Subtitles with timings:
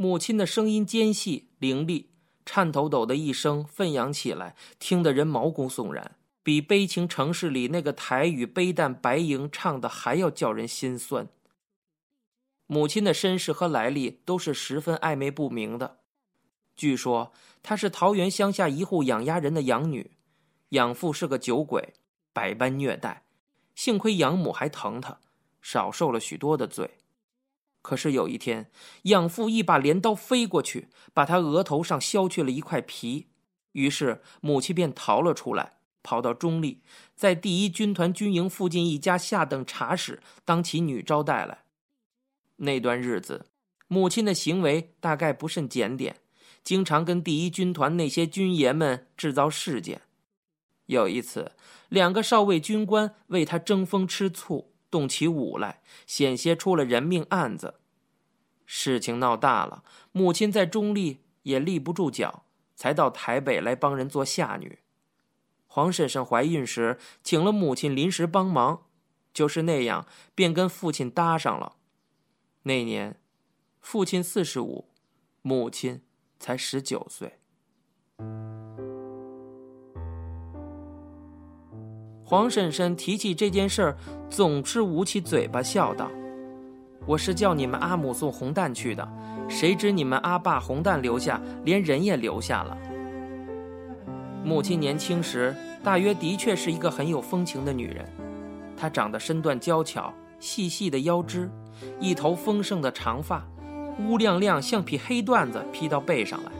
[0.00, 2.10] 母亲的声音尖细凌厉，
[2.46, 6.14] 颤抖抖的一声奋扬起来，听得人毛骨悚然，
[6.44, 11.26] 比悲情城市里那个台语悲淡白银唱的还要叫人心酸。
[12.68, 15.98] 母亲的身世和来历都是十分暧昧不明的。
[16.76, 17.32] 据说
[17.64, 20.12] 她是桃园乡下一户养鸭人的养女，
[20.68, 21.94] 养父是个酒鬼，
[22.32, 23.24] 百般虐待，
[23.74, 25.18] 幸亏养母还疼她，
[25.60, 26.97] 少受了许多的罪。
[27.88, 28.70] 可是有一天，
[29.04, 33.28] 养父一把镰刀飞过去，把他额头上削去了一块皮，
[33.72, 36.82] 于是母亲便逃了出来，跑到中立，
[37.16, 41.64] 在第一军团军营附近一家下等茶室当起女招待来。
[42.56, 43.46] 那段日子，
[43.86, 46.16] 母亲的行为大概不甚检点，
[46.62, 50.02] 经常跟第一军团那些军爷们制造事件。
[50.84, 51.52] 有一次，
[51.88, 57.74] 两个少尉军官为他争风吃醋，动起武来，险些出了人命案子。
[58.64, 62.44] 事情闹大了，母亲在中立也立不住脚，
[62.76, 64.80] 才到台北来帮人做下女。
[65.66, 68.86] 黄婶婶怀孕时，请了母亲临时帮忙，
[69.32, 71.76] 就是那样，便跟父亲搭上了。
[72.62, 73.20] 那年，
[73.80, 74.88] 父亲四十五，
[75.42, 76.02] 母亲
[76.38, 77.38] 才十九岁。
[82.24, 83.98] 黄婶婶提起这件事儿，
[84.30, 86.10] 总是捂起嘴巴笑道
[87.06, 89.08] ：“我是叫你们阿母送红蛋去的，
[89.48, 92.76] 谁知你们阿爸红蛋留下，连人也留下了。”
[94.44, 98.04] 母亲年轻时，大约的确是一个很有风情的女人，
[98.76, 101.50] 她长得身段娇巧，细细的腰肢。
[102.00, 103.42] 一头丰盛的长发，
[104.00, 106.50] 乌亮亮，像匹黑缎子披到背上来。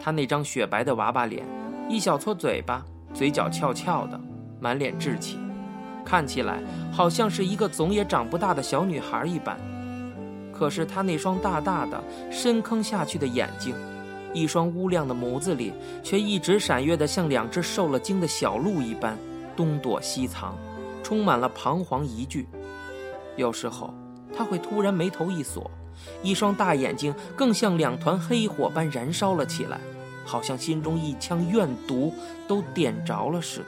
[0.00, 1.44] 她那张雪白的娃娃脸，
[1.88, 4.20] 一小撮嘴巴，嘴角翘翘的，
[4.60, 5.38] 满脸稚气，
[6.04, 6.60] 看起来
[6.92, 9.58] 好像是一个总也长不大的小女孩一般。
[10.52, 13.74] 可是她那双大大的、深坑下去的眼睛，
[14.32, 19.16] 一双乌亮的眸子里，却一直闪跃的像两只受了惊的小鹿一般，
[19.56, 20.56] 东躲西藏，
[21.02, 22.46] 充满了彷徨疑惧。
[23.36, 23.92] 有时候。
[24.36, 25.70] 他会突然眉头一锁，
[26.20, 29.78] 一双大眼睛更像两团黑火般燃烧了起来，
[30.24, 32.12] 好像心中一腔怨毒
[32.48, 33.66] 都点着了似的。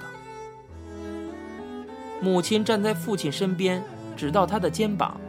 [2.20, 3.82] 母亲站在父亲身边，
[4.16, 5.20] 指到他的肩膀，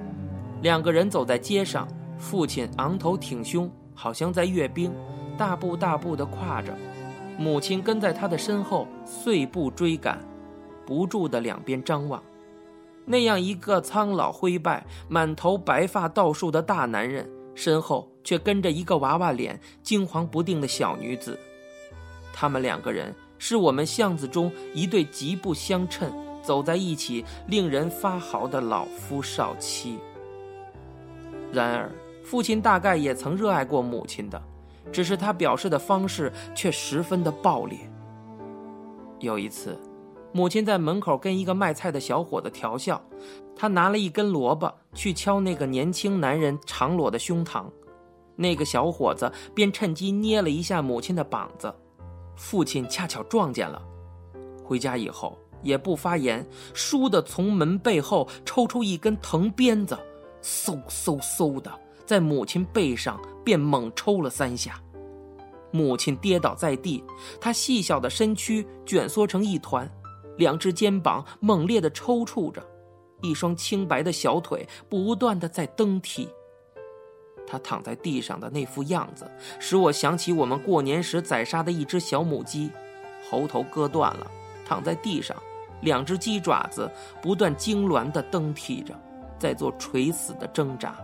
[0.62, 1.88] 两个人走在街上，
[2.18, 4.94] 父亲昂头挺胸，好像在阅兵，
[5.38, 6.74] 大步大步地跨着，
[7.38, 10.20] 母亲跟在他的身后，碎步追赶，
[10.86, 12.24] 不住地两边张望。
[13.06, 21.38] 那样一个苍老灰败、满头白发倒竖的大男人，身后却跟着一个娃娃脸、惊惶不定的小女子。
[22.34, 26.12] 他们两个人是我们巷子中一对极不相称、
[26.48, 30.00] 走在一起令人发豪的老夫少妻。
[31.52, 31.92] 然而，
[32.24, 34.42] 父亲大概也曾热爱过母亲的，
[34.90, 37.78] 只是他表示的方式却十分的暴烈。
[39.20, 39.78] 有一次。
[40.34, 43.02] 母亲在门口跟一个卖菜的小伙子调笑，
[43.56, 47.66] 他拿了一根萝卜去敲那个年轻男人长裸的胸膛，
[48.36, 51.74] 那个小伙子便趁机捏了一下母亲的膀子，
[52.36, 53.82] 父亲恰巧撞见了，
[54.64, 59.98] 回家以后也不发言，倏地从门背后抽出一根藤鞭子，
[60.42, 61.72] 嗖嗖嗖的
[62.06, 64.82] 在母亲背上便猛抽了三下，
[65.72, 67.04] 母亲跌倒在地，
[67.42, 69.90] 她细小的身躯卷缩成一团。
[70.38, 72.64] 两只肩膀猛烈的抽搐着，
[73.24, 76.30] 一双清白的小腿不断的在蹬踢。
[77.48, 79.28] 他躺在地上的那副样子，
[79.60, 82.70] 使我想起我们过年时宰杀的一只小母鸡，
[83.28, 84.30] 喉头割断了，
[84.64, 85.36] 躺在地上，
[85.82, 88.94] 两只鸡爪子不断痉挛的蹬踢着，
[89.38, 90.96] 在做垂死的挣扎。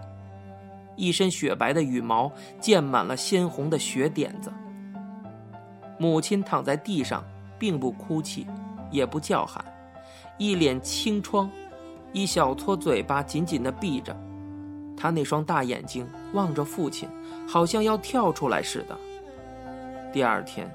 [0.95, 4.51] 一身雪白的羽毛溅满了鲜红的血点子。
[5.97, 7.23] 母亲躺在地上，
[7.57, 8.47] 并不哭泣。
[8.91, 9.65] 也不叫喊，
[10.37, 11.49] 一脸清疮，
[12.11, 14.15] 一小撮嘴巴紧紧地闭着，
[14.95, 17.09] 他那双大眼睛望着父亲，
[17.47, 18.95] 好像要跳出来似的。
[20.11, 20.71] 第二天，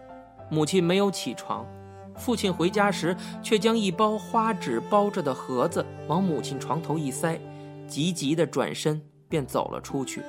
[0.51, 1.65] 母亲没有起床，
[2.19, 7.41] 父亲回家时却将一包花纸包着的盒子往母亲床头一塞，
[7.87, 10.23] 急急地转身便走了出去。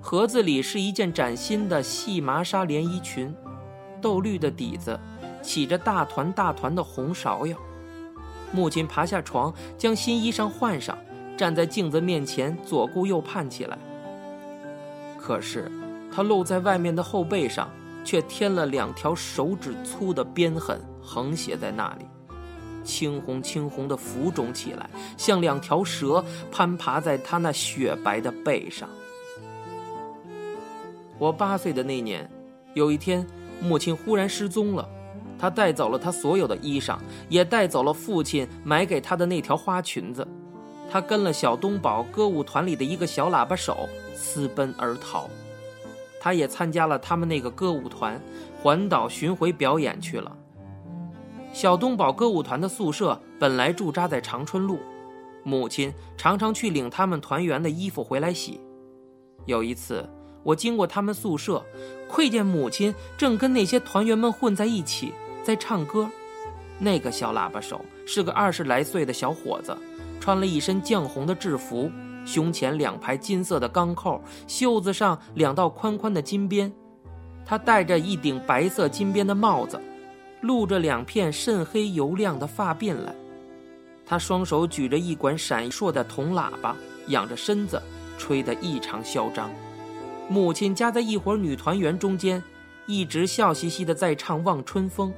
[0.00, 3.34] 盒子里是一件崭新的细麻纱连衣裙，
[4.00, 4.98] 豆绿的底子。
[5.42, 7.54] 起着大团大团的红芍药，
[8.50, 10.96] 母亲爬下床，将新衣裳换上，
[11.36, 13.76] 站在镜子面前左顾右盼起来。
[15.18, 15.70] 可是，
[16.10, 17.68] 她露在外面的后背上，
[18.04, 22.04] 却添了两条手指粗的鞭痕，横斜在那里，
[22.84, 26.22] 青红青红的浮肿起来，像两条蛇
[26.52, 28.88] 攀爬在她那雪白的背上。
[31.18, 32.28] 我八岁的那年，
[32.74, 33.26] 有一天，
[33.60, 34.88] 母亲忽然失踪了。
[35.38, 36.98] 她带走了她所有的衣裳，
[37.28, 40.26] 也带走了父亲买给她的那条花裙子。
[40.90, 45.28] 她跟了小东宝歌舞团里的一个小喇叭手私奔而逃。
[46.24, 48.18] 他也参加了他们那个歌舞团，
[48.56, 50.34] 环岛巡回表演去了。
[51.52, 54.78] 小东宝歌舞团的宿舍本来驻扎在长春路，
[55.42, 58.58] 母亲常常去领他们团员的衣服回来洗。
[59.44, 60.08] 有一次，
[60.42, 61.62] 我经过他们宿舍，
[62.08, 65.12] 窥见母亲正跟那些团员们混在一起，
[65.42, 66.08] 在唱歌。
[66.78, 69.76] 那个小喇叭手是个二十来岁的小伙子，
[70.18, 71.90] 穿了一身绛红的制服，
[72.24, 76.72] 胸前两排金色的钢扣，袖子上两道宽宽的金边。
[77.44, 79.80] 他戴着一顶白色金边的帽子，
[80.40, 83.14] 露着两片甚黑油亮的发辫来。
[84.06, 86.76] 他双手举着一管闪烁的铜喇叭，
[87.08, 87.80] 仰着身子。
[88.16, 89.50] 吹得异常嚣张，
[90.28, 92.40] 母亲夹在一伙女团员中间，
[92.86, 95.10] 一直笑嘻嘻的在唱《望春风》，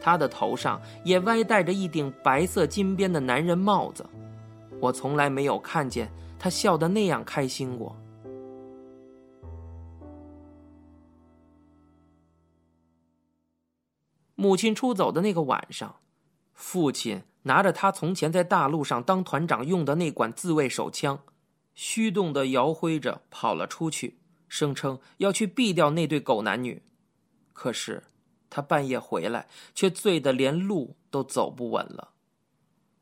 [0.00, 4.04] 她的头上也歪戴着一顶白色金边的男人帽子，
[4.80, 7.96] 我从来没有看见他笑得那样开心过。
[14.34, 15.96] 母亲出走的那个晚上，
[16.52, 21.20] 父亲拿着他从前在大路上当团长用的那管自卫手枪。
[21.74, 24.18] 虚动的摇挥着跑了出去，
[24.48, 26.82] 声称要去毙掉那对狗男女。
[27.52, 28.04] 可是
[28.48, 32.12] 他半夜回来，却醉得连路都走不稳了。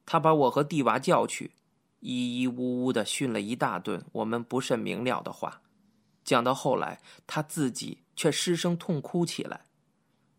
[0.06, 1.52] 他把我和弟娃叫去，
[2.04, 5.62] 咿咿呜呜的训了一大顿我们不甚明了的话。
[6.22, 9.62] 讲到后来，他自己却失声痛哭起来。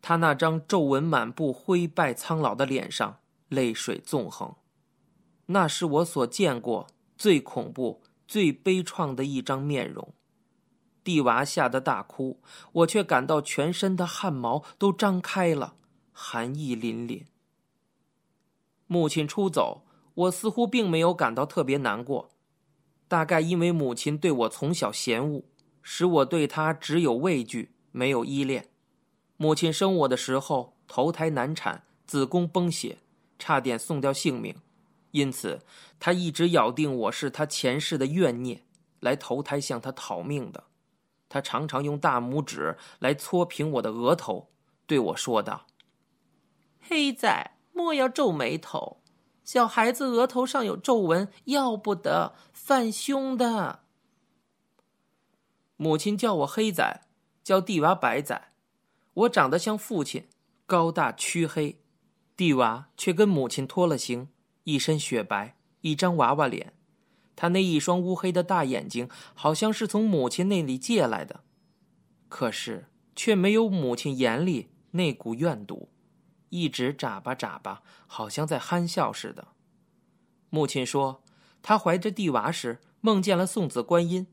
[0.01, 3.19] 他那张皱纹满布、灰败苍老的脸上
[3.49, 4.55] 泪水纵横，
[5.47, 8.01] 那是我所见过最恐怖。
[8.27, 10.15] 最悲怆的一张面容，
[11.03, 12.41] 蒂娃吓得大哭，
[12.71, 15.75] 我却感到全身的汗毛都张开了，
[16.11, 17.25] 寒意凛凛。
[18.87, 19.84] 母亲出走，
[20.15, 22.31] 我似乎并没有感到特别难过，
[23.07, 25.43] 大概因为母亲对我从小嫌恶，
[25.81, 28.69] 使我对她只有畏惧，没有依恋。
[29.37, 32.97] 母亲生我的时候，头胎难产，子宫崩血，
[33.37, 34.55] 差点送掉性命。
[35.11, 35.61] 因此，
[35.99, 38.63] 她一直咬定我是她前世的怨孽，
[39.01, 40.63] 来投胎向她讨命的。
[41.27, 44.49] 她常常用大拇指来搓平我的额头，
[44.85, 45.65] 对我说道
[46.79, 49.01] ：“黑仔，莫要皱眉头，
[49.45, 53.83] 小孩子额头上有皱纹，要不得，犯凶的。”
[55.77, 57.01] 母亲叫我黑仔，
[57.43, 58.49] 叫弟娃白仔。
[59.13, 60.27] 我长得像父亲，
[60.65, 61.79] 高大黢黑，
[62.35, 64.27] 弟娃却跟母亲脱了形。
[64.63, 66.73] 一身雪白，一张娃娃脸，
[67.35, 71.41] 他那一双乌黑的大眼睛，好像是从母亲那里借来的，
[72.27, 75.89] 可是却没有母亲眼里那股怨毒，
[76.49, 79.49] 一直眨巴眨巴，好像在憨笑似的。
[80.49, 81.23] 母亲说，
[81.61, 84.27] 她怀着地娃时梦见了送子观音，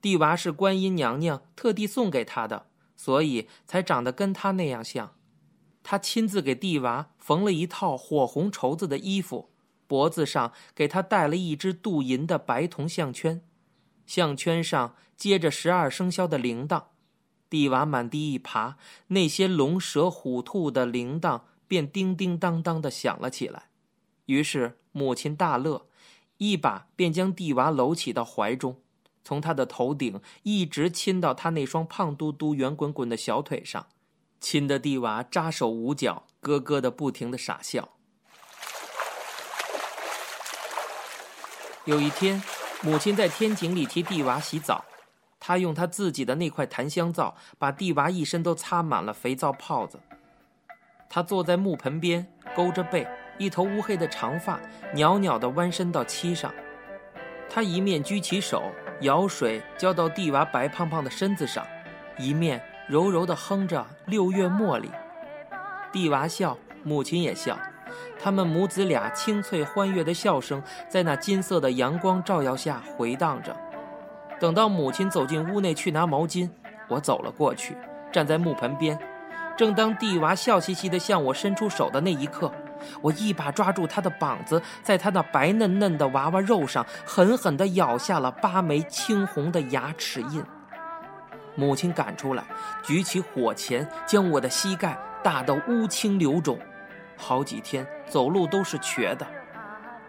[0.00, 2.66] 地娃是观音娘娘特地送给她的，
[2.96, 5.14] 所以才长得跟她那样像。
[5.82, 9.50] 她亲自给地娃缝了一套火红绸子的衣服。
[9.88, 13.40] 脖子上给他戴了一只镀银的白铜项圈，
[14.04, 16.86] 项圈上接着十二生肖的铃铛。
[17.48, 18.76] 蒂娃满地一爬，
[19.08, 23.70] 那些龙蛇虎兔的铃铛便叮叮当当的响了起来。
[24.26, 25.86] 于是母亲大乐，
[26.38, 28.80] 一把便将蒂娃搂起到怀中，
[29.22, 33.86] 从他的头顶一直亲到他那双胖嘟嘟、圆滚滚的小腿上，
[34.40, 37.90] 亲的蒂娃扎手捂脚，咯咯的不停的傻笑。
[41.84, 42.42] 有一天，
[42.82, 44.84] 母亲在天井里替地娃洗澡，
[45.46, 50.00] 他用他自己的那块檀香皂把地娃一身都擦满了肥皂泡子。
[51.08, 52.26] 他坐在木盆边，
[52.56, 53.06] 勾着背，
[53.38, 54.58] 一头乌黑的长发
[54.92, 56.52] 袅袅地弯伸到膝上。
[57.48, 58.72] 他一面举起手
[59.02, 61.64] 舀水浇到地娃白胖胖的身子上，
[62.18, 64.88] 一面柔柔地哼着《六月茉莉》。
[65.92, 67.56] 地娃笑，母亲也笑。
[68.18, 73.56] 他们母子俩清脆欢悦的笑声，在那金色的阳光照耀下回荡着。
[74.38, 76.48] 等到母亲走进屋内去拿毛巾，
[76.88, 77.76] 我走了过去，
[78.12, 78.98] 站在木盆边。
[79.56, 82.52] 正当地娃笑嘻嘻地向我伸出手的那一刻，
[83.00, 90.44] 我一把抓住他的膀子，在他那白嫩嫩的娃娃肉上狠狠地咬下了八枚青红的牙齿印。
[91.54, 92.44] 母亲赶出来，
[92.82, 96.58] 举起火钳，将我的膝盖打得乌青流肿。
[97.16, 99.26] 好几天走路都是瘸的，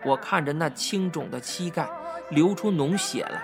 [0.03, 1.87] 我看着那青肿的膝盖
[2.29, 3.41] 流出脓血来，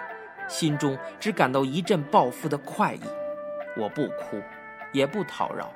[0.54, 3.02] 心中只感到一阵报复的快意。
[3.76, 4.40] 我不哭，
[4.92, 5.74] 也不讨饶。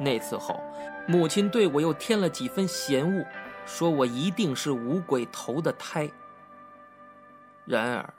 [0.00, 0.60] 那次后，
[1.06, 3.24] 母亲对我又添了几分嫌恶，
[3.64, 6.10] 说我一定是五鬼投的胎。
[7.64, 8.14] 然而，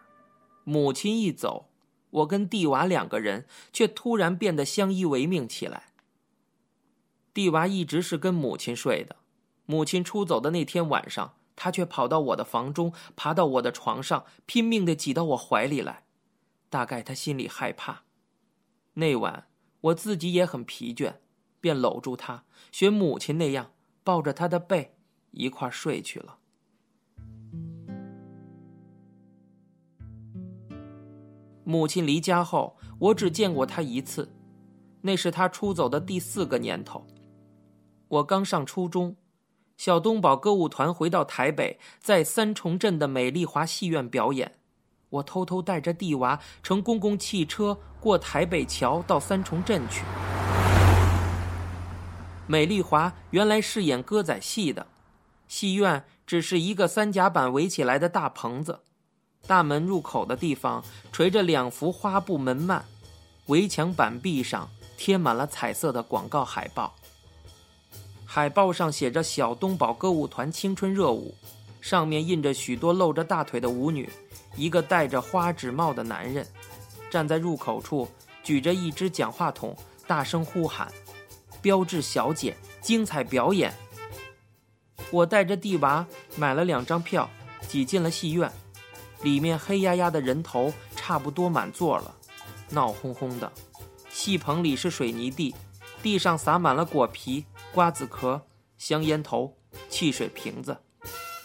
[0.63, 1.69] 母亲一走，
[2.11, 5.87] 我跟蒂娃两个人却突然变得相依为命起来。
[7.33, 9.17] 蒂娃一直是跟母亲睡的，
[9.65, 16.05] 母亲出走的那天晚上，他却跑到我的房中，爬到我的床上，拼命的挤到我怀里来。
[16.69, 18.03] 大概他心里害怕。
[18.93, 19.47] 那晚
[19.81, 21.15] 我自己也很疲倦。
[21.59, 23.71] 便搂住他，学母亲那样
[24.03, 24.95] 抱着他的背
[25.31, 26.37] 一块睡去了。
[31.63, 34.31] 母亲离家后，我只见过他一次，
[35.01, 37.05] 那是他出走的第四个年头。
[38.07, 39.17] 我刚上初中，
[39.77, 44.53] 小东宝歌舞团回到台北，在三重镇的美丽华戏院表演，
[45.09, 50.03] 我偷偷带着弟娃乘公共汽车过台北桥到三重镇去。
[52.47, 54.87] 美丽华原来是演歌仔戏的，
[55.47, 58.79] 戏院只是一个三甲板围起来的大棚子，
[59.45, 62.81] 大门入口的地方垂着两幅花布门幔，
[63.45, 64.67] 围墙板壁上
[64.97, 66.95] 贴满了彩色的广告海报。
[68.29, 71.33] 海报上写着“小东宝歌舞团青春热舞”，
[71.79, 74.09] 上面印着许多露着大腿的舞女，
[74.57, 76.45] 一个戴着花纸帽的男人，
[77.09, 78.05] 站在入口处，
[78.43, 79.73] 举着一只讲话筒，
[80.05, 80.91] 大声呼喊。
[81.61, 83.73] 标志小姐，精彩表演。
[85.09, 86.05] 我带着弟娃
[86.35, 87.29] 买了两张票，
[87.69, 88.51] 挤进了戏院。
[89.23, 92.13] 里面黑压压的人头差不多满座了，
[92.69, 93.49] 闹哄哄的。
[94.11, 95.55] 戏棚里是水泥地，
[96.03, 97.45] 地上撒满了果皮、
[97.77, 98.41] 瓜子壳、
[98.79, 99.55] 香烟头、
[99.87, 100.75] 汽水瓶子。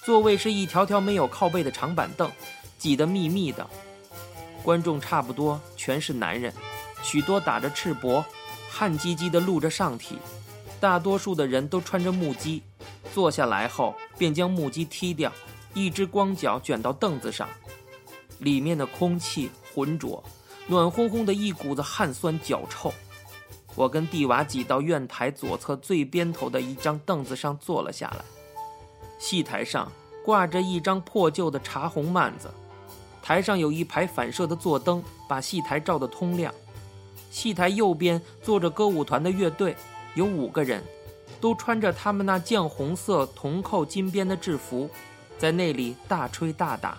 [0.03, 2.33] 座位是一条条没有靠背的长板凳，
[2.79, 3.69] 挤得密密的。
[4.62, 6.51] 观众差不多全是男人，
[7.03, 8.25] 许多打着赤膊。
[8.71, 10.17] 汗唧唧地露着上体，
[10.81, 12.62] 大多数的人都穿着木屐，
[13.12, 15.31] 坐下来后便将木屐踢掉，
[15.75, 17.47] 一只光脚卷到凳子上。
[18.39, 20.25] 里面的空气浑浊，
[20.67, 22.91] 暖烘烘的一股子汗酸脚臭。
[23.75, 28.25] 我跟蒂娃挤到院台左侧最边头的一张凳子上坐了下来。
[29.19, 29.91] 戏台上
[30.25, 32.50] 挂着一张破旧的茶红幔子，
[33.23, 36.52] 台上有一排反射的座灯，把戏台照得通亮。
[37.31, 39.75] 戏台右边坐着歌舞团的乐队，
[40.14, 40.83] 有五个人，
[41.41, 44.91] 都穿着他们那绛红色铜扣金边的制服，
[45.38, 46.99] 在那里大吹大打，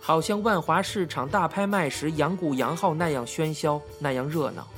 [0.00, 4.68] 好像万华市场大拍卖时扬鼓扬号那样喧嚣，那样热闹。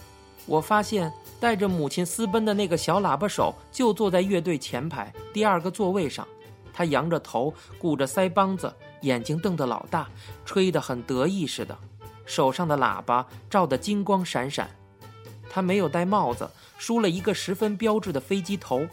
[0.46, 6.26] 我发现带着母亲私奔的那个小喇叭手就坐在乐队前排第二个座位上，
[6.72, 8.72] 他扬着头，鼓着腮帮子，
[9.02, 10.08] 眼睛瞪得老大，
[10.44, 11.76] 吹得很得意似的，
[12.26, 14.68] 手上的喇叭照得金光闪闪。
[15.48, 18.86] 他没有戴帽子，梳了一个十分标致的飞机头，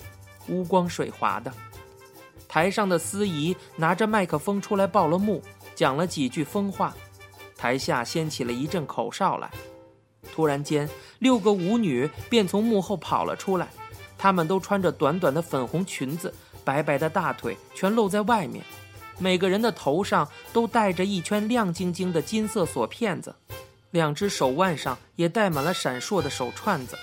[0.48, 1.52] 乌光水滑的。
[2.48, 5.42] 台上的司仪拿着麦克风出来报了幕，
[5.74, 6.94] 讲了几句疯话。
[7.58, 9.50] 台下掀起了一阵口哨来。
[10.34, 13.68] 突然间，六个舞女便从幕后跑了出来，
[14.18, 18.64] 她们都穿着短短的粉红裙子，白白的大腿全露在外面，
[19.18, 23.36] 每个人的头上都戴着一圈亮晶晶的金色锁片子。
[23.92, 26.98] 两只手腕上也戴满了闪烁的手串子。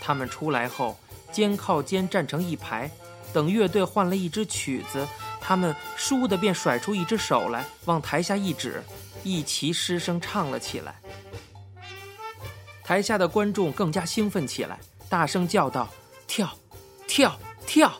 [0.00, 0.98] 她们出来后，
[1.32, 2.90] 肩靠肩站成一排，
[3.32, 5.08] 等乐队换了一支曲子，
[5.40, 8.82] 她们倏地便甩出一只手来，往台下一指，
[9.24, 11.00] 一齐失声唱了起来。
[12.90, 14.76] 台下的观众更加兴奋起来，
[15.08, 15.88] 大声叫道
[16.26, 16.50] ：“跳，
[17.06, 17.92] 跳，跳！”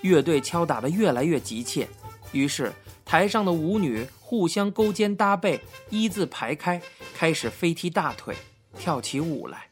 [0.00, 1.86] 乐队敲打得越来越急切，
[2.32, 2.72] 于是
[3.04, 4.08] 台上的舞女。
[4.18, 5.60] 互相勾肩搭背，
[5.90, 6.80] 一字排开，
[7.14, 8.34] 开始飞踢大腿，
[8.78, 9.68] 跳起舞来。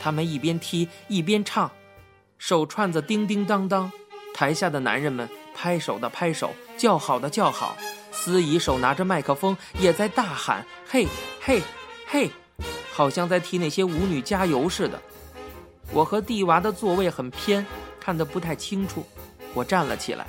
[0.00, 1.70] 他们一边踢一边唱，
[2.38, 3.92] 手串子叮叮当当。
[4.32, 7.76] 台下的男人们拍手的拍手，叫好的叫好。
[8.10, 11.06] 司仪手拿着麦克风，也在大喊：“嘿，
[11.42, 11.60] 嘿，
[12.06, 12.30] 嘿！”
[12.96, 15.02] 好像在替那些舞女加油似的。
[15.90, 17.66] 我和蒂娃的座位很偏，
[17.98, 19.04] 看得不太清楚。
[19.52, 20.24] 我站了起来，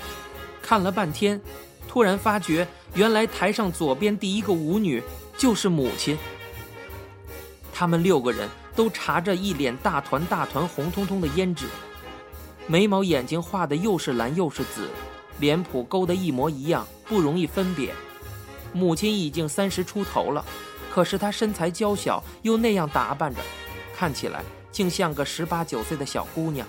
[0.64, 1.40] 看了半天。
[1.88, 5.02] 突然发觉，原来台上左边第一个舞女
[5.38, 6.18] 就是母亲。
[7.72, 11.68] 他们六个人都搽着一脸大团大团红彤彤的胭脂，
[12.66, 14.90] 眉毛眼睛画的又是蓝又是紫，
[15.40, 17.94] 脸谱勾得一模一样，不容易分别。
[18.74, 20.44] 母亲已经三十出头了，
[20.96, 23.42] 可是她身材娇小，又那样打扮着，
[23.94, 26.66] 看起来竟像个十八九岁的小姑娘。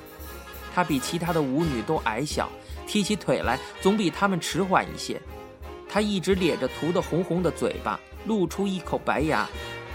[0.75, 2.51] 她比其他的舞女都矮小。
[2.89, 5.23] 踢起腿来总比她们迟缓一些，
[5.89, 9.49] 她一直咧着涂得红红的嘴巴，露出一口白牙，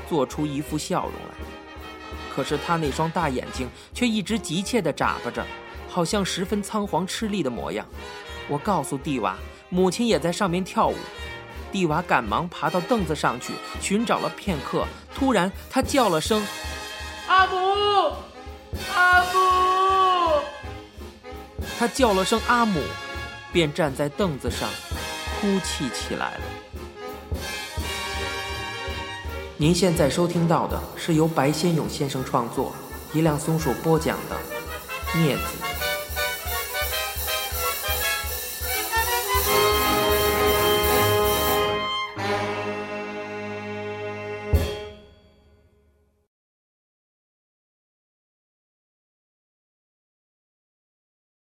[0.07, 1.35] 做出一副笑容来。
[2.33, 5.45] 可是她那双大眼睛却一直急切地眨巴着，
[5.89, 7.85] 好像十分仓皇吃力的模样。
[8.47, 10.95] 我告诉蒂娃，母亲也在上面跳舞。
[11.71, 14.85] 蒂娃赶忙爬到凳子上去，寻找了片刻，
[15.15, 16.45] 突然他叫了声
[17.27, 18.13] ：“阿母，
[18.93, 20.41] 阿母！”
[21.79, 22.81] 他叫了声“阿母”，
[23.53, 24.69] 便站在凳子上
[25.39, 26.41] 哭泣起来了。
[29.57, 32.73] 您现在收听到的是由白先勇先生创作、
[33.13, 34.35] 一辆松鼠播讲的
[35.17, 35.43] 《镊子》。